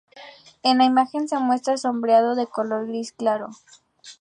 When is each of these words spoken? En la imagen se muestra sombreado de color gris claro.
En 0.63 0.79
la 0.79 0.85
imagen 0.85 1.27
se 1.27 1.37
muestra 1.37 1.77
sombreado 1.77 2.33
de 2.33 2.47
color 2.47 2.87
gris 2.87 3.11
claro. 3.11 3.51